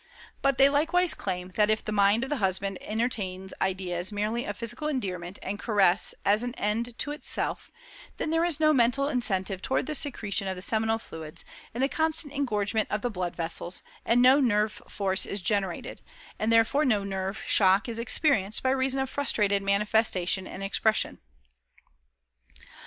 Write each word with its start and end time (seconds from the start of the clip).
But 0.41 0.57
they 0.57 0.67
likewise 0.67 1.13
claim 1.13 1.49
that 1.57 1.69
if 1.69 1.85
the 1.85 1.91
mind 1.91 2.23
of 2.23 2.31
the 2.31 2.37
husband 2.37 2.79
entertains 2.81 3.53
ideas 3.61 4.11
merely 4.11 4.45
of 4.45 4.57
physical 4.57 4.87
endearment 4.87 5.37
and 5.43 5.59
caress 5.59 6.15
as 6.25 6.41
"an 6.41 6.55
end 6.55 6.97
to 6.97 7.11
itself," 7.11 7.69
then 8.17 8.31
there 8.31 8.43
is 8.43 8.59
no 8.59 8.73
mental 8.73 9.07
incentive 9.07 9.61
toward 9.61 9.85
the 9.85 9.93
secretion 9.93 10.47
of 10.47 10.55
the 10.55 10.61
seminal 10.63 10.97
fluids, 10.97 11.45
and 11.71 11.83
the 11.83 11.87
constant 11.87 12.33
engorgement 12.33 12.89
of 12.89 13.03
the 13.03 13.11
blood 13.11 13.35
vessels, 13.35 13.83
and 14.03 14.23
no 14.23 14.39
nerve 14.39 14.81
force 14.89 15.27
is 15.27 15.39
generated 15.39 16.01
and 16.39 16.51
therefore 16.51 16.83
no 16.83 17.03
nerve 17.03 17.37
shock 17.45 17.87
is 17.87 17.99
experienced 17.99 18.63
by 18.63 18.71
reason 18.71 18.99
of 18.99 19.07
frustrated 19.07 19.61
manifestation 19.61 20.47
and 20.47 20.63
expression. 20.63 21.19